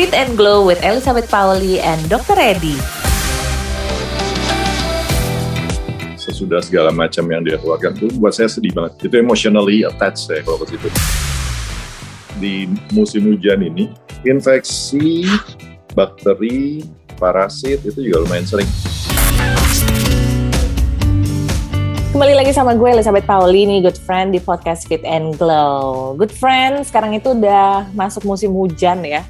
[0.00, 2.32] Fit and Glow with Elizabeth Pauli and Dr.
[2.40, 2.80] Eddie.
[6.16, 8.96] Sesudah segala macam yang dia keluarkan itu buat saya sedih banget.
[9.04, 10.88] Itu emotionally attached saya kalau ke situ.
[12.40, 12.64] Di
[12.96, 13.92] musim hujan ini,
[14.24, 15.28] infeksi,
[15.92, 16.80] bakteri,
[17.20, 18.70] parasit itu juga lumayan sering.
[22.16, 26.16] Kembali lagi sama gue Elizabeth Pauli nih, good friend di podcast Fit and Glow.
[26.16, 29.28] Good friend, sekarang itu udah masuk musim hujan ya.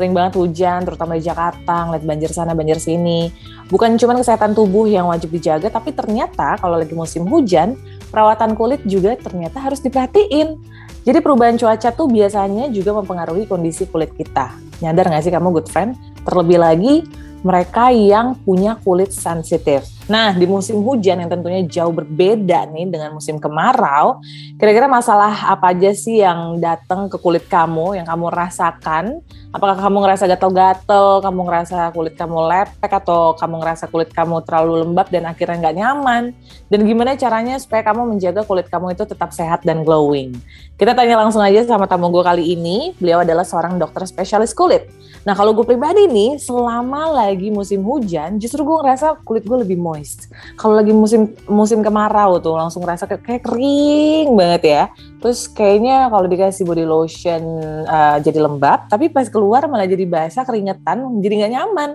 [0.00, 3.28] Sering banget hujan, terutama di Jakarta, ngeliat banjir sana, banjir sini.
[3.68, 7.76] Bukan cuma kesehatan tubuh yang wajib dijaga, tapi ternyata kalau lagi musim hujan,
[8.08, 10.56] perawatan kulit juga ternyata harus diperhatiin.
[11.04, 14.56] Jadi perubahan cuaca tuh biasanya juga mempengaruhi kondisi kulit kita.
[14.80, 15.92] Nyadar nggak sih kamu good friend?
[16.24, 17.04] Terlebih lagi
[17.44, 19.84] mereka yang punya kulit sensitif.
[20.08, 24.22] Nah, di musim hujan yang tentunya jauh berbeda nih dengan musim kemarau,
[24.56, 29.20] kira-kira masalah apa aja sih yang datang ke kulit kamu, yang kamu rasakan?
[29.50, 34.86] Apakah kamu ngerasa gatel-gatel, kamu ngerasa kulit kamu lepek, atau kamu ngerasa kulit kamu terlalu
[34.86, 36.22] lembab dan akhirnya nggak nyaman?
[36.70, 40.38] Dan gimana caranya supaya kamu menjaga kulit kamu itu tetap sehat dan glowing?
[40.78, 44.86] Kita tanya langsung aja sama tamu gue kali ini, beliau adalah seorang dokter spesialis kulit.
[45.26, 49.76] Nah kalau gue pribadi nih, selama lagi musim hujan, justru gue ngerasa kulit gue lebih
[49.90, 50.30] moist.
[50.54, 54.82] Kalau lagi musim musim kemarau tuh, langsung ngerasa kayak, kayak kering banget ya.
[55.20, 57.42] Terus kayaknya kalau dikasih body lotion
[57.84, 61.90] uh, jadi lembab, tapi pas keluar malah jadi basah, keringetan, jadi nggak nyaman.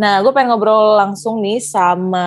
[0.00, 2.26] Nah, gue pengen ngobrol langsung nih sama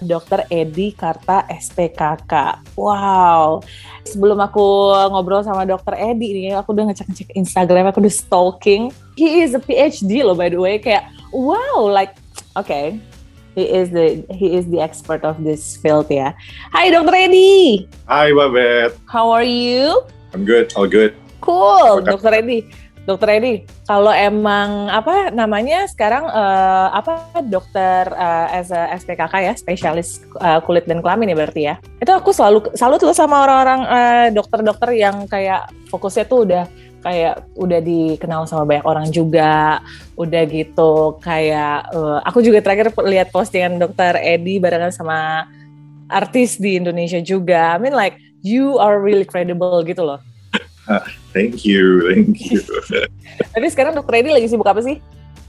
[0.00, 0.48] Dr.
[0.48, 2.64] Edi Karta SPKK.
[2.80, 3.60] Wow,
[4.08, 6.00] sebelum aku ngobrol sama Dr.
[6.00, 8.88] Edi nih, aku udah ngecek-ngecek Instagram, aku udah stalking.
[9.20, 12.16] He is a PhD loh by the way, kayak wow, like
[12.56, 12.64] oke.
[12.64, 12.96] Okay.
[13.58, 16.30] He is the he is the expert of this field ya.
[16.70, 17.10] Hai Dr.
[17.10, 17.90] Edi.
[18.06, 18.94] Hai Babet.
[19.10, 20.06] How are you?
[20.30, 21.18] I'm good, all good.
[21.42, 22.38] Cool, Dr.
[22.38, 22.70] Edi.
[23.08, 29.54] Dokter Edi, kalau emang apa namanya sekarang uh, apa dokter uh, as a SPKK ya,
[29.56, 31.74] spesialis uh, kulit dan kelamin ya berarti ya.
[32.04, 36.68] Itu aku selalu selalu tuh sama orang-orang uh, dokter-dokter yang kayak fokusnya tuh udah
[37.02, 39.82] kayak udah dikenal sama banyak orang juga,
[40.18, 45.46] udah gitu kayak uh, aku juga terakhir lihat postingan dokter Edi barengan sama
[46.08, 47.74] artis di Indonesia juga.
[47.74, 50.20] I mean like you are really credible gitu loh.
[51.36, 52.64] Thank you, thank you.
[53.54, 54.98] Tapi sekarang dokter Edi lagi sibuk apa sih?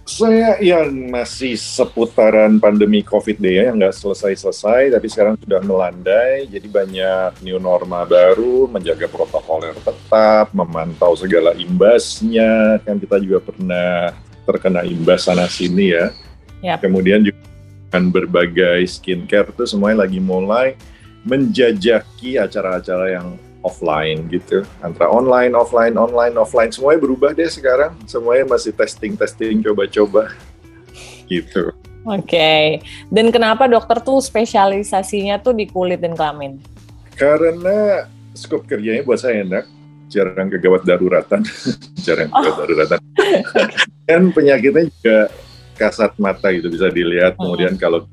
[0.09, 6.50] Saya ya masih seputaran pandemi COVID deh ya, yang nggak selesai-selesai, tapi sekarang sudah melandai,
[6.50, 13.53] jadi banyak new norma baru, menjaga protokol yang tetap, memantau segala imbasnya, kan kita juga
[13.53, 14.18] pernah
[14.50, 16.09] terkena imbas sana-sini ya.
[16.66, 16.90] Yep.
[16.90, 17.46] Kemudian juga
[17.94, 20.74] dengan berbagai skincare itu semuanya lagi mulai
[21.22, 24.64] menjajaki acara-acara yang offline gitu.
[24.80, 26.72] Antara online offline online offline.
[26.72, 27.96] Semuanya berubah deh sekarang.
[28.08, 30.31] Semuanya masih testing testing coba-coba.
[31.28, 31.75] Gitu.
[32.08, 32.31] Oke.
[32.31, 32.66] Okay.
[33.12, 36.58] dan kenapa dokter tuh spesialisasinya tuh di kulit dan kelamin?
[37.19, 39.68] Karena skop kerjanya buat saya enak.
[40.09, 41.44] Jarang kegawat daruratan.
[42.08, 42.59] Jarang kegawat oh.
[42.66, 43.00] daruratan.
[44.09, 45.30] Dan penyakitnya juga
[45.78, 47.38] kasat mata gitu bisa dilihat.
[47.38, 47.46] Hmm.
[47.46, 48.09] kemudian kalau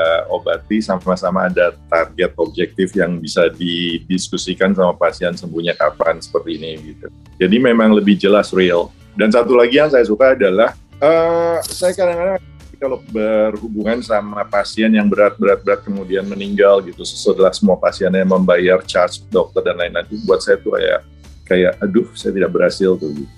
[0.00, 6.70] uh, obati sama-sama ada target objektif yang bisa didiskusikan sama pasien sembuhnya kapan seperti ini
[6.94, 7.06] gitu.
[7.36, 8.88] Jadi memang lebih jelas real.
[9.12, 10.72] Dan satu lagi yang saya suka adalah
[11.02, 12.40] uh, saya kadang-kadang
[12.80, 19.60] kalau berhubungan sama pasien yang berat-berat-berat kemudian meninggal gitu setelah semua pasiennya membayar charge dokter
[19.60, 21.00] dan lain-lain itu buat saya tuh kayak
[21.44, 23.32] kayak aduh saya tidak berhasil tuh gitu.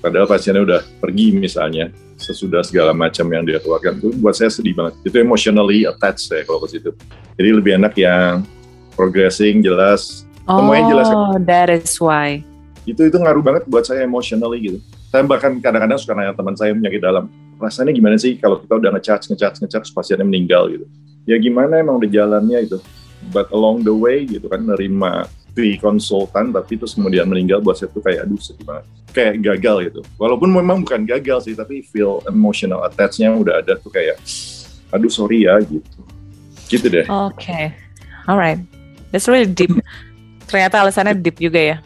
[0.00, 4.72] Padahal pasiennya udah pergi misalnya sesudah segala macam yang dia keluarkan itu buat saya sedih
[4.72, 4.96] banget.
[5.04, 6.90] Itu emotionally attached saya kalau ke situ.
[7.36, 8.42] Jadi lebih enak yang
[8.96, 11.06] progressing jelas, oh, semuanya jelas.
[11.12, 12.40] Oh, that is why.
[12.88, 14.78] Itu itu ngaruh banget buat saya emotionally gitu.
[15.12, 17.28] Saya bahkan kadang-kadang suka nanya teman saya penyakit dalam,
[17.60, 20.88] rasanya gimana sih kalau kita udah ngecharge, ngecharge, ngecharge pasiennya meninggal gitu.
[21.28, 22.78] Ya gimana emang udah jalannya itu.
[23.34, 25.26] But along the way gitu kan nerima
[25.56, 28.84] di konsultan tapi terus kemudian meninggal buat saya tuh kayak aduh sedih banget.
[29.16, 30.00] Kayak gagal gitu.
[30.20, 34.20] Walaupun memang bukan gagal sih tapi feel emotional attachnya udah ada tuh kayak
[34.92, 36.00] aduh sorry ya gitu.
[36.68, 37.08] Gitu deh.
[37.08, 37.40] Oke.
[37.40, 37.64] Okay.
[38.28, 38.60] alright.
[39.08, 39.72] That's really deep.
[40.50, 41.76] Ternyata alasannya deep juga ya.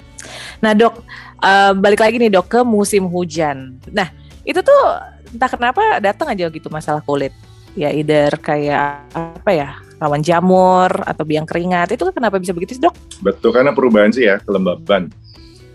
[0.58, 1.06] Nah dok
[1.38, 3.78] uh, balik lagi nih dok ke musim hujan.
[3.94, 4.10] Nah
[4.42, 4.82] itu tuh
[5.30, 7.30] entah kenapa datang aja gitu masalah kulit.
[7.78, 9.70] Ya either kayak apa ya
[10.00, 12.96] rawan jamur atau biang keringat itu kenapa bisa begitu sih dok?
[13.20, 15.12] Betul karena perubahan sih ya kelembaban.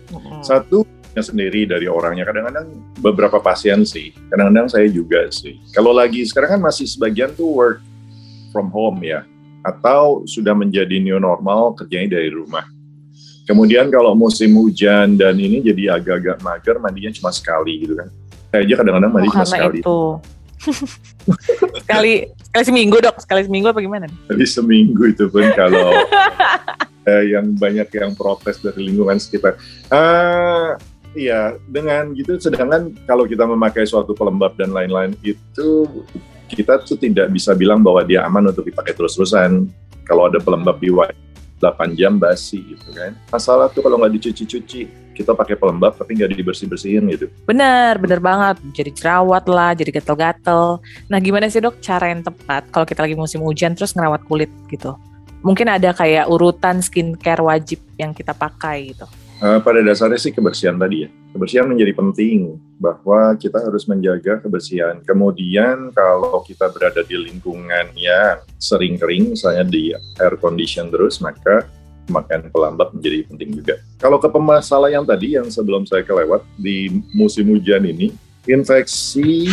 [0.09, 0.41] Hmm.
[0.41, 0.83] Satu
[1.23, 2.67] sendiri dari orangnya kadang-kadang
[2.99, 7.79] beberapa pasien sih kadang-kadang saya juga sih kalau lagi sekarang kan masih sebagian tuh work
[8.51, 9.23] from home ya
[9.63, 12.67] atau sudah menjadi new normal kerjanya dari rumah
[13.47, 18.09] kemudian kalau musim hujan dan ini jadi agak-agak mager mandinya cuma sekali gitu kan
[18.51, 19.79] Saya aja kadang-kadang mandi Oh, cuma sekali.
[19.83, 19.99] itu.
[21.83, 24.07] sekali sekali seminggu dok, sekali seminggu apa gimana?
[24.29, 25.93] Jadi seminggu itu pun kalau
[27.09, 29.57] eh, yang banyak yang protes dari lingkungan sekitar.
[29.93, 30.75] Ah,
[31.13, 32.37] iya, dengan gitu.
[32.41, 35.87] Sedangkan kalau kita memakai suatu pelembab dan lain-lain itu
[36.45, 39.69] kita tuh tidak bisa bilang bahwa dia aman untuk dipakai terus-terusan.
[40.05, 41.17] Kalau ada pelembab di wajah
[41.57, 43.17] 8 jam basi gitu kan.
[43.33, 47.31] Masalah tuh kalau nggak dicuci-cuci, kita pakai pelembab tapi nggak dibersih-bersihin gitu.
[47.47, 48.59] Bener, bener banget.
[48.75, 50.83] Jadi jerawat lah, jadi gatel-gatel.
[51.07, 54.51] Nah gimana sih dok cara yang tepat kalau kita lagi musim hujan terus ngerawat kulit
[54.67, 54.99] gitu?
[55.39, 59.07] Mungkin ada kayak urutan skincare wajib yang kita pakai gitu.
[59.35, 61.09] Eh, pada dasarnya sih kebersihan tadi ya.
[61.35, 65.03] Kebersihan menjadi penting bahwa kita harus menjaga kebersihan.
[65.03, 71.67] Kemudian kalau kita berada di lingkungan yang sering kering, misalnya di air condition terus, maka
[72.05, 73.75] pemakaian pelembab menjadi penting juga.
[73.97, 78.13] Kalau ke pemasalah yang tadi yang sebelum saya kelewat di musim hujan ini,
[78.45, 79.49] infeksi,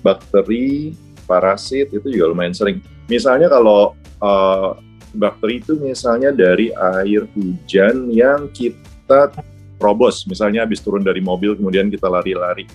[0.00, 0.94] bakteri,
[1.26, 2.78] parasit itu juga lumayan sering.
[3.10, 4.70] Misalnya kalau eh,
[5.14, 9.34] bakteri itu misalnya dari air hujan yang kita
[9.78, 12.68] probos, misalnya habis turun dari mobil kemudian kita lari-lari.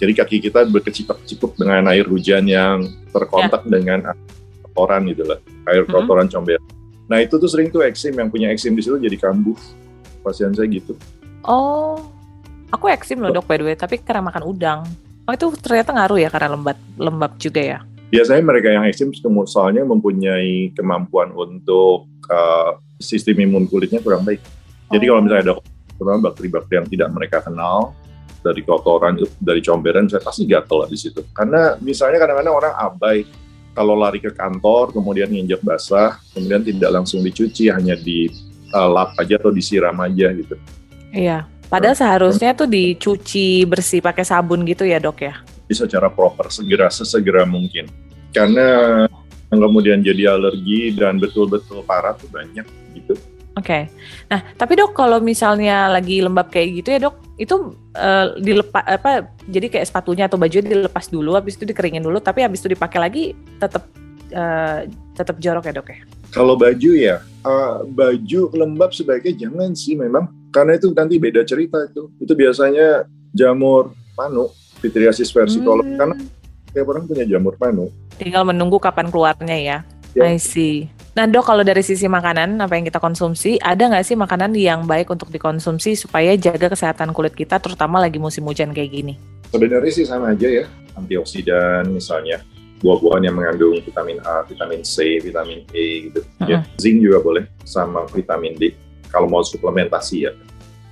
[0.00, 4.16] Jadi kaki kita berkecipak-cipuk dengan air hujan yang terkontak dengan
[4.64, 5.36] kotoran gitu lah,
[5.68, 5.92] air Mhm.
[5.92, 6.64] kotoran comberan.
[7.10, 9.58] Nah itu tuh sering tuh eksim, yang punya eksim di situ jadi kambuh.
[10.22, 10.94] Pasien saya gitu.
[11.42, 11.98] Oh,
[12.70, 14.80] aku eksim loh dok by the way, tapi karena makan udang.
[15.26, 17.78] Oh itu ternyata ngaruh ya karena lembab lembab juga ya.
[18.14, 19.10] Biasanya mereka yang eksim
[19.50, 24.38] soalnya mempunyai kemampuan untuk uh, sistem imun kulitnya kurang baik.
[24.90, 25.54] Jadi kalau misalnya ada
[26.00, 27.92] terutama bakteri-bakteri yang tidak mereka kenal
[28.40, 33.28] dari kotoran dari comberan saya pasti gatel lah di situ karena misalnya kadang-kadang orang abai
[33.80, 38.28] kalau lari ke kantor kemudian nginjek basah kemudian tidak langsung dicuci hanya di
[38.76, 40.60] uh, lap aja atau disiram aja gitu
[41.10, 41.46] Iya.
[41.70, 45.34] Padahal seharusnya tuh dicuci bersih pakai sabun gitu ya dok ya.
[45.70, 47.86] bisa secara proper segera sesegera mungkin
[48.34, 49.06] karena
[49.54, 52.66] yang kemudian jadi alergi dan betul-betul parah tuh banyak
[52.98, 53.14] gitu
[53.58, 53.90] Oke.
[54.30, 59.32] Nah, tapi dok kalau misalnya lagi lembab kayak gitu ya dok, itu eh, dilepas apa?
[59.48, 63.00] Jadi kayak sepatunya atau bajunya dilepas dulu, habis itu dikeringin dulu, tapi habis itu dipakai
[63.00, 63.24] lagi
[63.56, 63.88] tetap
[64.28, 66.00] eh, tetap jorok ya dok ya.
[66.30, 71.82] Kalau baju ya, uh, baju lembab sebaiknya jangan sih memang, karena itu nanti beda cerita
[71.90, 72.06] itu.
[72.22, 74.46] Itu biasanya jamur panu,
[74.78, 75.98] pitriasis versicolor, Hmm.
[75.98, 76.16] karena
[76.70, 77.90] tiap orang punya jamur panu.
[78.14, 79.78] Tinggal menunggu kapan keluarnya ya.
[80.14, 80.22] Ya.
[80.30, 80.86] I see.
[81.20, 84.88] Nah dok, kalau dari sisi makanan, apa yang kita konsumsi, ada nggak sih makanan yang
[84.88, 89.20] baik untuk dikonsumsi supaya jaga kesehatan kulit kita, terutama lagi musim hujan kayak gini?
[89.52, 90.64] Sebenarnya sih sama aja ya,
[90.96, 92.40] antioksidan misalnya,
[92.80, 96.24] buah-buahan yang mengandung vitamin A, vitamin C, vitamin E gitu.
[96.48, 98.72] Ya, zinc juga boleh, sama vitamin D.
[99.12, 100.32] Kalau mau suplementasi ya.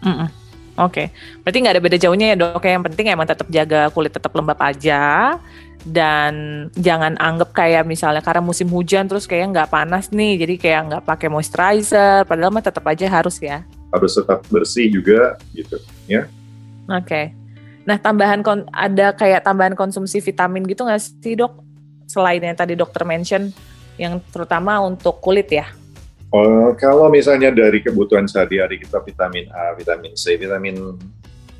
[0.05, 0.29] Mm-mm.
[0.77, 1.09] Oke,
[1.41, 2.69] berarti nggak ada beda jauhnya ya dok.
[2.69, 5.41] Yang penting emang tetap jaga kulit tetap lembab aja
[5.87, 10.81] dan jangan anggap kayak misalnya karena musim hujan terus kayak nggak panas nih, jadi kayak
[10.91, 12.27] nggak pakai moisturizer.
[12.27, 13.63] Padahal mah tetap aja harus ya.
[13.95, 15.79] Harus tetap bersih juga gitu.
[16.89, 17.37] Oke.
[17.85, 21.65] Nah tambahan kon- ada kayak tambahan konsumsi vitamin gitu nggak sih dok?
[22.09, 23.53] Selain yang tadi dokter mention,
[24.01, 25.69] yang terutama untuk kulit ya.
[26.29, 30.77] Oh, kalau misalnya dari kebutuhan sehari-hari kita vitamin A, vitamin C, vitamin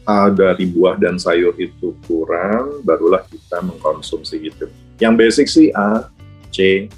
[0.09, 4.73] A dari buah dan sayur itu kurang, barulah kita mengkonsumsi gitu.
[4.97, 6.09] Yang basic sih A,
[6.49, 6.89] C,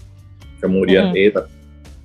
[0.62, 1.18] kemudian Mm.
[1.18, 1.50] E, tapi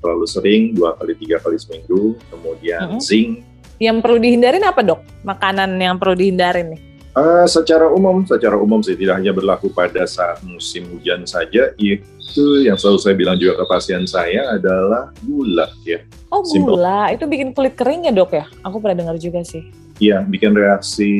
[0.01, 3.45] terlalu sering dua kali tiga kali seminggu, kemudian zinc.
[3.77, 5.05] Yang perlu dihindarin apa dok?
[5.21, 6.81] Makanan yang perlu dihindarin nih?
[7.15, 12.43] Ah, secara umum, secara umum sih tidak hanya berlaku pada saat musim hujan saja, itu
[12.65, 16.01] yang selalu saya bilang juga ke pasien saya adalah gula ya.
[16.33, 16.75] Oh Simple.
[16.75, 18.49] gula, itu bikin kulit kering ya dok ya?
[18.67, 19.84] Aku pernah dengar juga sih.
[19.95, 21.11] Iya, bikin reaksi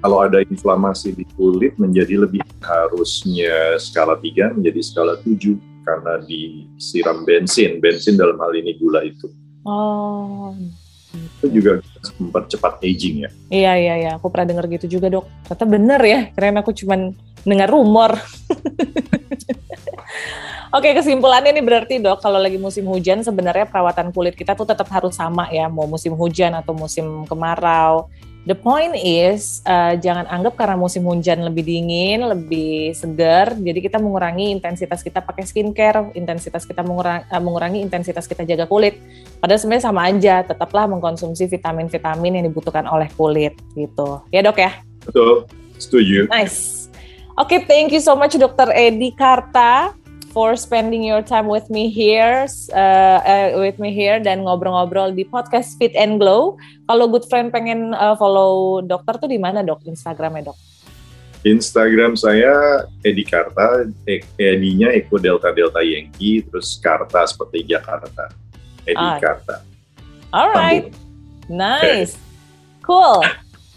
[0.00, 5.52] kalau ada inflamasi di kulit menjadi lebih harusnya skala 3 menjadi skala 7
[5.84, 7.76] karena disiram bensin.
[7.76, 9.28] Bensin dalam hal ini gula itu.
[9.68, 10.56] Oh,
[11.12, 11.80] Itu juga
[12.16, 13.30] mempercepat aging ya.
[13.48, 15.28] iya iya iya, aku pernah dengar gitu juga dok.
[15.48, 17.12] Ternyata bener ya, keren aku cuman
[17.44, 18.16] dengar rumor.
[20.74, 24.90] Oke, kesimpulannya nih berarti dok, kalau lagi musim hujan sebenarnya perawatan kulit kita tuh tetap
[24.90, 28.10] harus sama ya, mau musim hujan atau musim kemarau.
[28.46, 33.98] The point is, uh, jangan anggap karena musim hujan lebih dingin, lebih segar, jadi kita
[33.98, 39.02] mengurangi intensitas kita pakai skincare, intensitas kita mengurangi, mengurangi intensitas kita jaga kulit.
[39.42, 44.22] Padahal sebenarnya sama aja, tetaplah mengkonsumsi vitamin-vitamin yang dibutuhkan oleh kulit gitu.
[44.30, 44.78] Ya dok ya?
[45.02, 45.50] Betul,
[45.82, 46.30] setuju.
[46.30, 46.86] Nice.
[47.34, 48.70] Oke, thank you so much Dr.
[48.70, 49.90] Edi Karta
[50.36, 52.44] for spending your time with me here,
[52.76, 56.60] uh, uh, with me here dan ngobrol-ngobrol di podcast Fit and Glow.
[56.84, 59.80] Kalau good friend pengen uh, follow dokter tuh di mana dok?
[59.88, 60.58] Instagramnya dok?
[61.40, 68.28] Instagram saya Edi Karta, e- Edinya Eko Delta Delta Yankee, terus Karta seperti Jakarta.
[68.84, 69.16] Edi Ah.
[69.16, 69.64] Karta.
[70.36, 70.92] Alright,
[71.48, 72.20] nice,
[72.84, 73.24] cool.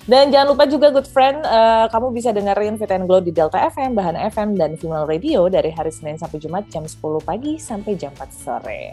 [0.06, 3.60] Dan jangan lupa juga good friend, eh, kamu bisa dengerin Fit and Glow di Delta
[3.70, 7.94] FM, Bahan FM, dan Female Radio dari hari Senin sampai Jumat jam 10 pagi sampai
[8.00, 8.84] jam 4 sore.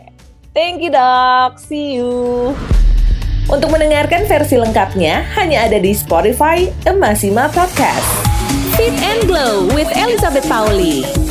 [0.57, 2.53] Thank you dok, see you.
[3.47, 8.09] Untuk mendengarkan versi lengkapnya hanya ada di Spotify Emasima Podcast.
[8.75, 11.26] Fit and Glow with Elizabeth Pauli.